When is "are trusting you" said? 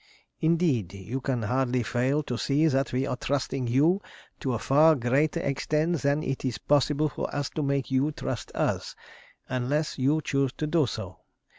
3.05-4.01